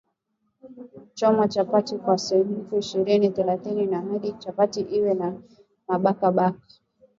Choma 1.17 1.45
chapati 1.53 1.95
kwa 2.03 2.17
sekunde 2.25 2.73
ishirini 2.81 3.27
thelathini 3.37 3.83
au 3.99 4.09
hadi 4.11 4.29
chapati 4.41 4.81
iwe 4.81 5.13
na 5.13 5.27
mabaka 5.87 6.27
baka 6.37 6.67